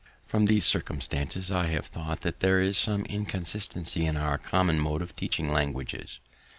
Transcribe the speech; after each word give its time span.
From 0.25 0.45
these 0.47 0.65
circumstances, 0.65 1.51
I 1.51 1.67
have 1.67 1.85
thought 1.85 2.21
that 2.21 2.39
there 2.39 2.59
is 2.59 2.75
some 2.75 3.05
inconsistency 3.05 4.03
in 4.07 4.17
our 4.17 4.39
common 4.39 4.79
mode 4.79 5.03
of 5.03 5.15
teaching 5.15 5.51
languages. 5.51 6.19